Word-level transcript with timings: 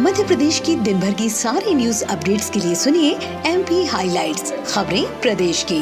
मध्य 0.00 0.24
प्रदेश 0.24 0.58
की 0.66 0.74
दिन 0.76 1.00
भर 1.00 1.12
की 1.12 1.28
सारी 1.30 1.74
न्यूज़ 1.74 2.04
अपडेट्स 2.04 2.48
के 2.50 2.60
लिए 2.60 2.74
सुनिए 2.74 3.10
एम 3.46 3.62
पी 3.62 3.84
हाईलाइट्स 3.84 4.52
खबरें 4.66 5.04
प्रदेश 5.20 5.64
की। 5.72 5.80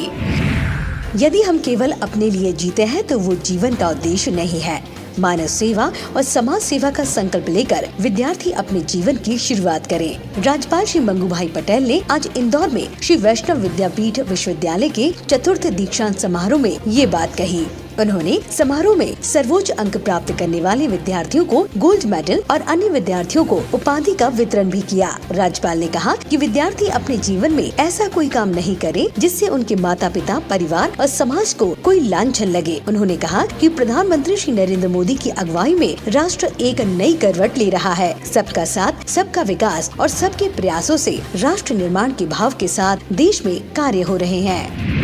यदि 1.23 1.41
हम 1.41 1.59
केवल 1.59 1.91
अपने 1.91 2.29
लिए 2.29 2.51
जीते 2.53 2.85
हैं 2.85 3.03
तो 3.03 3.19
वो 3.19 3.35
जीवन 3.35 3.75
का 3.75 3.89
उद्देश्य 3.89 4.31
नहीं 4.31 4.59
है। 4.61 4.81
मानव 5.19 5.47
सेवा 5.47 5.91
और 6.15 6.23
समाज 6.23 6.61
सेवा 6.61 6.91
का 6.91 7.03
संकल्प 7.03 7.49
लेकर 7.49 7.87
विद्यार्थी 8.01 8.51
अपने 8.51 8.81
जीवन 8.81 9.17
की 9.17 9.37
शुरुआत 9.37 9.87
करें। 9.87 10.43
राज्यपाल 10.43 10.85
श्री 10.85 11.01
मंगू 11.01 11.27
भाई 11.27 11.47
पटेल 11.47 11.87
ने 11.87 12.01
आज 12.11 12.29
इंदौर 12.37 12.69
में 12.69 12.87
श्री 13.01 13.15
वैष्णव 13.17 13.57
विद्यापीठ 13.57 14.19
विश्वविद्यालय 14.19 14.89
के 14.89 15.11
चतुर्थ 15.29 15.67
दीक्षांत 15.67 16.19
समारोह 16.19 16.61
में 16.61 16.77
ये 16.87 17.05
बात 17.07 17.35
कही। 17.35 17.65
उन्होंने 17.99 18.39
समारोह 18.57 18.95
में 18.95 19.21
सर्वोच्च 19.21 19.69
अंक 19.69 19.97
प्राप्त 19.97 20.31
करने 20.39 20.61
वाले 20.61 20.87
विद्यार्थियों 20.87 21.45
को 21.45 21.65
गोल्ड 21.77 22.05
मेडल 22.05 22.43
और 22.51 22.61
अन्य 22.61 22.89
विद्यार्थियों 22.89 23.45
को 23.45 23.61
उपाधि 23.73 24.13
का 24.13 24.27
वितरण 24.27 24.69
भी 24.69 24.81
किया। 24.81 25.17
राज्यपाल 25.31 25.79
ने 25.79 25.87
कहा 25.87 26.15
कि 26.29 26.37
विद्यार्थी 26.37 26.87
अपने 26.87 27.17
जीवन 27.17 27.53
में 27.53 27.71
ऐसा 27.73 28.07
कोई 28.07 28.29
काम 28.29 28.49
नहीं 28.49 28.75
करे, 28.75 29.07
जिससे 29.19 29.47
उनके 29.47 29.75
माता 29.75 30.09
पिता 30.09 30.39
परिवार 30.39 30.91
और 30.99 31.07
समाज 31.07 31.53
को 31.53 31.67
कोई 31.83 31.99
लांछन 31.99 32.47
लगे। 32.47 32.81
उन्होंने 32.87 33.17
कहा 33.17 33.45
कि 33.45 33.69
प्रधानमंत्री 33.69 34.35
श्री 34.35 34.53
नरेंद्र 34.53 34.87
मोदी 34.87 35.15
की 35.15 35.29
अगुवाई 35.29 35.73
में 35.75 35.95
राष्ट्र 36.07 36.51
एक 36.61 36.81
नई 36.81 37.13
करवट 37.13 37.57
ले 37.57 37.69
रहा 37.69 37.93
है। 37.93 38.13
सबका 38.25 38.65
साथ, 38.65 39.07
सबका 39.07 39.41
विकास 39.41 39.91
और 39.99 40.07
सबके 40.07 40.49
प्रयासों 40.49 40.97
से 40.97 41.19
राष्ट्र 41.35 41.73
निर्माण 41.73 42.11
के 42.11 42.25
भाव 42.25 42.53
के 42.59 42.67
साथ 42.67 43.13
देश 43.13 43.45
में 43.45 43.59
कार्य 43.73 44.01
हो 44.01 44.15
रहे 44.15 44.41
हैं। 44.41 44.98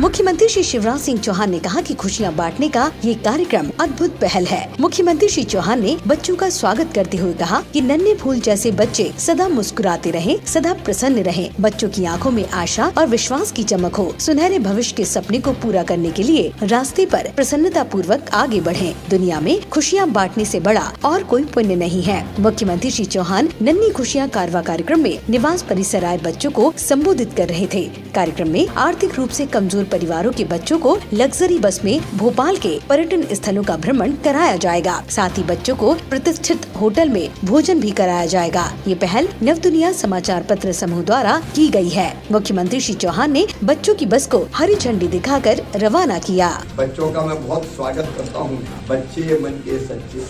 मुख्यमंत्री 0.00 0.46
श्री 0.48 0.62
शिवराज 0.62 1.00
सिंह 1.00 1.18
चौहान 1.20 1.50
ने 1.50 1.58
कहा 1.58 1.80
कि 1.80 1.94
खुशियाँ 1.94 2.32
बांटने 2.34 2.68
का 2.68 2.84
ये 3.04 3.14
कार्यक्रम 3.14 3.66
अद्भुत 3.80 4.10
पहल 4.10 4.44
है। 4.46 4.60
मुख्यमंत्री 4.80 5.28
श्री 5.28 5.42
चौहान 5.44 5.82
ने 5.82 5.96
बच्चों 6.06 6.36
का 6.36 6.48
स्वागत 6.50 6.92
करते 6.94 7.16
हुए 7.16 7.32
कहा 7.32 7.60
कि 7.72 7.80
नन्हे 7.80 8.14
फूल 8.14 8.40
जैसे 8.40 8.70
बच्चे 8.70 9.04
सदा 9.18 9.48
मुस्कुराते 9.48 10.10
रहें, 10.10 10.46
सदा 10.46 10.72
प्रसन्न 10.74 11.22
रहें। 11.22 11.50
बच्चों 11.60 11.88
की 11.88 12.04
आँखों 12.04 12.30
में 12.30 12.48
आशा 12.50 12.86
और 12.98 13.06
विश्वास 13.06 13.52
की 13.52 13.62
चमक 13.64 13.94
हो। 13.94 14.14
सुनहरे 14.18 14.58
भविष्य 14.58 14.94
के 14.96 15.04
सपने 15.04 15.38
को 15.38 15.52
पूरा 15.52 15.82
करने 15.82 16.10
के 16.10 16.22
लिए 16.22 16.50
रास्ते 16.62 17.06
पर 17.06 17.30
प्रसन्नता 17.36 17.82
पूर्वक 17.84 18.30
आगे 18.34 18.60
बढ़े। 18.60 18.94
दुनिया 19.10 19.40
में 19.40 19.68
खुशियाँ 19.68 20.08
बांटने 20.08 20.42
ऐसी 20.42 20.60
बड़ा 20.60 20.90
और 21.04 21.24
कोई 21.24 21.44
पुण्य 21.44 21.76
नहीं 21.76 22.02
है। 22.02 22.24
मुख्यमंत्री 22.40 22.90
श्री 22.90 23.04
चौहान 23.06 23.48
नन्ही 23.62 23.90
खुशियाँ 23.90 24.28
कारवा 24.30 24.62
कार्यक्रम 24.62 25.00
में 25.00 25.18
निवास 25.30 25.62
परिसर 25.62 26.04
आए 26.04 26.18
बच्चों 26.18 26.50
को 26.50 26.72
संबोधित 26.78 27.34
कर 27.36 27.48
रहे 27.48 27.66
थे। 27.74 27.84
कार्यक्रम 28.14 28.48
में 28.48 28.66
आर्थिक 28.78 29.14
रूप 29.14 29.30
से 29.30 29.46
कमज़ोर 29.46 29.88
परिवारों 29.90 30.32
के 30.32 30.44
बच्चों 30.44 30.78
को 30.78 30.96
लग्जरी 31.12 31.58
बस 31.58 31.80
में 31.84 32.00
भोपाल 32.16 32.56
के 32.56 32.78
पर्यटन 32.88 33.22
स्थलों 33.32 33.62
का 33.62 33.76
भ्रमण 33.76 34.12
कराया 34.24 34.56
जाएगा। 34.56 35.02
साथ 35.10 35.38
ही 35.38 35.42
बच्चों 35.44 35.76
को 35.76 35.94
प्रतिष्ठित 36.10 36.66
होटल 36.80 37.08
में 37.08 37.28
भोजन 37.44 37.80
भी 37.80 37.90
कराया 37.92 38.26
जाएगा। 38.26 38.64
ये 38.86 38.94
पहल 38.96 39.28
नव 39.42 39.58
दुनिया 39.58 39.92
समाचार 39.92 40.42
पत्र 40.42 40.72
समूह 40.72 41.02
द्वारा 41.02 41.38
की 41.56 41.68
गई 41.68 41.88
है। 41.88 42.12
मुख्यमंत्री 42.32 42.80
श्री 42.80 42.94
चौहान 42.96 43.32
ने 43.32 43.46
बच्चों 43.64 43.94
की 43.94 44.06
बस 44.06 44.26
को 44.26 44.46
हरी 44.54 44.74
झंडी 44.74 45.08
दिखाकर 45.08 45.62
रवाना 45.76 46.18
किया। 46.20 46.48
बच्चों 46.76 47.10
का 47.12 47.26
मैं 47.26 47.46
बहुत 47.46 47.64
स्वागत 47.66 48.14
करता 48.18 48.38
हूँ। 48.38 48.58
बच्चे 48.88 49.38
मन 49.40 49.62
के 49.64 49.78
सच्चे, 49.78 50.20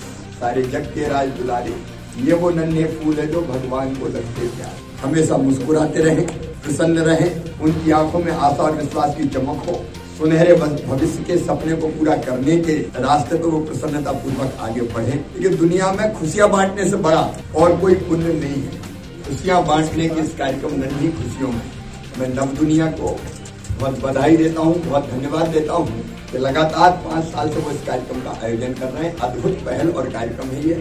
सारे 0.41 0.63
जग 0.65 0.93
के 0.95 1.09
राज 1.09 1.29
दुलारे। 1.39 1.75
ये 2.21 2.33
वो 2.35 2.51
नन्हे 2.51 2.85
फूल 2.85 3.15
है 3.15 3.27
जो 3.27 3.41
भगवान 3.43 3.95
को 3.95 4.07
लगते 4.09 4.47
प्यार 4.49 4.79
हमेशा 5.03 5.37
मुस्कुराते 5.39 6.03
रहे। 6.03 6.50
प्रसन्न 6.63 6.99
रहे, 6.99 7.31
उनकी 7.63 7.91
आँखों 7.91 8.19
में 8.19 8.33
आशा 8.33 8.63
और 8.63 8.73
विश्वास 8.73 9.17
की 9.17 9.29
चमक 9.29 9.65
हो, 9.69 9.85
सुनहरे 10.19 10.55
भविष्य 10.55 11.25
के 11.25 11.37
सपने 11.39 11.77
को 11.77 11.89
पूरा 11.89 12.17
करने 12.17 12.57
के 12.57 12.75
रास्ते 12.99 13.37
पर 13.37 13.47
वो 13.47 13.61
प्रसन्नता 13.61 14.13
पूर्वक 14.13 14.59
आगे 14.61 14.81
बढ़े। 14.95 15.13
क्योंकि 15.39 15.57
दुनिया 15.57 15.93
में 15.93 16.13
खुशियाँ 16.15 16.51
बांटने 16.51 16.89
से 16.91 16.97
बड़ा 16.99 17.23
और 17.57 17.77
कोई 17.77 17.95
पुण्य 18.03 18.33
नहीं 18.35 18.63
है। 18.63 18.79
खुशियाँ 19.29 19.65
बांटने 19.67 20.09
के 20.09 20.21
इस 20.21 20.35
कार्यक्रम 20.35 20.75
नन्ही 20.75 21.09
खुशियों 21.13 21.49
में। 21.49 21.63
मैं 22.19 22.29
नव 22.29 22.55
दुनिया 22.55 22.87
को 22.93 23.17
बहुत 23.81 24.01
बधाई 24.01 24.37
देता 24.37 24.61
हूँ, 24.61 24.75
बहुत 24.83 25.11
धन्यवाद 25.11 25.49
देता 25.49 25.73
हूँ 25.73 26.05
लगातार 26.35 26.91
पाँच 27.05 27.25
साल 27.25 27.49
से 27.51 27.61
वो 27.61 27.71
इस 27.71 27.81
कार्यक्रम 27.87 28.21
का 28.21 28.39
आयोजन 28.45 28.73
कर 28.73 28.89
रहे 28.89 29.05
हैं। 29.05 29.17
अद्भुत 29.19 29.53
पहल 29.67 29.89
और 29.91 30.11
कार्यक्रम 30.11 30.49
है 30.49 30.69
ये। 30.69 30.75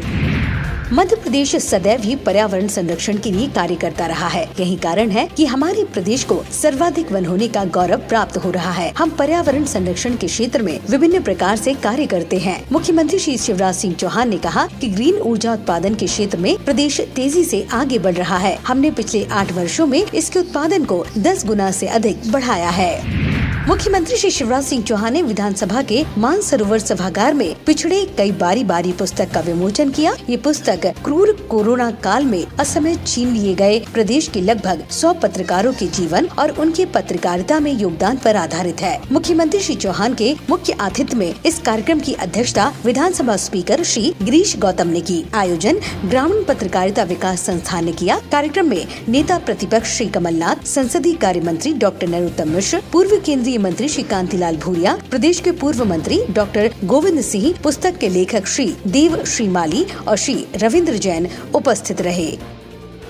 मध्य 0.94 1.16
प्रदेश 1.16 1.56
सदैव 1.56 2.02
ही 2.02 2.16
पर्यावरण 2.16 2.68
संरक्षण 2.68 3.18
के 3.18 3.32
लिए 3.32 3.48
कार्य 3.48 3.76
करता 3.76 4.06
रहा 4.06 4.28
है। 4.28 4.44
यही 4.60 4.76
कारण 4.76 5.10
है 5.10 5.28
कि 5.28 5.46
हमारे 5.46 5.84
प्रदेश 5.84 6.24
को 6.24 6.42
सर्वाधिक 6.62 7.12
वन 7.12 7.26
होने 7.26 7.48
का 7.48 7.66
गौरव 7.66 7.98
प्राप्त 7.98 8.38
हो 8.38 8.52
रहा 8.52 8.72
है। 8.72 8.92
हम 8.98 9.10
पर्यावरण 9.10 9.66
संरक्षण 9.66 10.18
के 10.18 10.28
क्षेत्र 10.28 10.62
में 10.62 10.80
विभिन्न 10.90 11.24
प्रकार 11.24 11.56
से 11.56 11.74
कार्य 11.74 12.06
करते 12.06 12.38
हैं। 12.38 12.66
मुख्यमंत्री 12.72 13.20
श्री 13.20 13.38
शिवराज 13.38 13.76
सिंह 13.76 13.94
चौहान 13.94 14.30
ने 14.30 14.38
कहा 14.38 14.68
कि 14.82 14.88
ग्रीन 14.88 15.16
ऊर्जा 15.16 15.54
उत्पादन 15.54 15.96
के 15.96 16.06
क्षेत्र 16.06 16.38
में 16.38 16.66
प्रदेश 16.66 17.02
तेज़ी 17.02 17.44
से 17.44 17.68
आगे 17.72 18.00
बढ़ 18.00 18.16
रहा 18.16 18.38
है। 18.38 18.58
हमने 18.68 18.92
पिछले 18.92 19.26
आठ 19.26 19.52
वर्षों 19.52 19.88
में 19.88 20.04
इसके 20.04 20.40
उत्पादन 20.40 20.86
को 20.86 21.06
दस 21.18 21.46
गुना 21.46 21.70
ऐसी 21.70 21.86
अधिक 21.86 22.32
बढ़ाया 22.32 22.70
है। 22.70 23.29
मुख्यमंत्री 23.70 24.18
श्री 24.18 24.30
शिवराज 24.32 24.64
सिंह 24.64 24.84
चौहान 24.84 25.14
ने 25.14 25.22
विधानसभा 25.22 25.82
के 25.82 26.04
मान 26.18 26.40
सरोवर 26.42 26.80
सभागार 26.80 27.34
में 27.34 27.56
पिछड़े 27.66 28.00
कई 28.18 28.32
बारी 28.32 28.64
बारी 28.64 28.92
पुस्तक 28.92 29.30
का 29.32 29.40
विमोचन 29.40 29.90
किया। 29.90 30.14
ये 30.30 30.38
पुस्तक 30.38 30.86
क्रूर 31.06 31.32
कोरोना 31.50 31.90
काल 32.04 32.26
में 32.26 32.46
असमय 32.60 32.96
छीन 33.08 33.34
लिए 33.34 33.54
गए। 33.56 33.78
प्रदेश 33.94 34.28
के 34.28 34.42
लगभग 34.42 34.84
सौ 34.92 35.12
पत्रकारों 35.14 35.74
के 35.74 35.88
जीवन 35.88 36.28
और 36.40 36.52
उनके 36.52 36.86
पत्रकारिता 36.86 37.60
में 37.60 37.72
योगदान 37.72 38.18
पर 38.18 38.36
आधारित 38.36 38.82
है। 38.82 38.98
मुख्यमंत्री 39.12 39.60
श्री 39.60 39.76
चौहान 39.76 40.14
के 40.14 40.34
मुख्य 40.50 40.74
आतिथ्य 40.80 41.18
में 41.18 41.34
इस 41.46 41.60
कार्यक्रम 41.60 42.00
की 42.00 42.14
अध्यक्षता 42.14 42.72
विधानसभा 42.86 43.36
स्पीकर 43.36 43.84
श्री 43.84 44.14
गिरीश 44.22 44.56
गौतम 44.58 44.88
ने 44.88 45.02
की। 45.02 45.24
आयोजन 45.36 45.80
ग्रामीण 46.06 46.44
पत्रकारिता 46.44 47.04
विकास 47.04 47.44
संस्थान 47.44 47.86
ने 47.86 47.92
किया। 47.92 48.20
कार्यक्रम 48.32 48.70
में 48.70 48.86
नेता 49.10 49.38
प्रतिपक्ष 49.38 49.96
श्री 49.98 50.08
कमलनाथ, 50.08 50.66
संसदीय 50.66 51.16
कार्य 51.18 51.42
मंत्री 51.42 51.74
डॉक्टर 51.78 52.08
नरोत्तम 52.08 52.50
मिश्र, 52.50 52.82
पूर्व 52.94 53.18
केंद्रीय 53.26 53.58
मंत्री 53.60 53.90
श्री 53.90 54.04
कांतिलाल 54.04 54.58
भूरिया, 54.58 54.98
प्रदेश 55.10 55.40
के 55.40 55.52
पूर्व 55.52 55.84
मंत्री 55.84 56.20
डॉक्टर 56.30 56.74
गोविंद 56.84 57.22
सिंह, 57.22 57.54
पुस्तक 57.64 57.98
के 57.98 58.14
लेखक 58.14 58.48
श्री 58.48 58.76
देव 58.88 59.24
श्री 59.26 59.48
माली 59.48 59.86
और 60.08 60.18
श्री 60.18 60.48
रविंद्र 60.56 60.94
जैन 60.94 61.28
उपस्थित 61.56 62.02
रहे। 62.02 62.60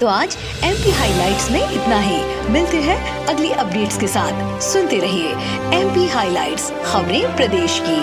तो 0.01 0.07
आज 0.07 0.37
एम 0.63 0.75
पी 0.75 0.91
हाई 0.91 1.09
में 1.51 1.71
इतना 1.71 1.99
ही। 1.99 2.49
मिलते 2.49 2.77
हैं 2.77 3.25
अगली 3.25 3.51
अपडेट्स 3.51 3.99
के 3.99 4.07
साथ। 4.07 4.61
सुनते 4.61 4.99
रहिए 4.99 5.29
एम 5.79 5.89
पी 5.89 6.07
हाईलाइट 6.07 6.57
खबरें 6.85 7.35
प्रदेश 7.35 7.81
की। 7.85 8.01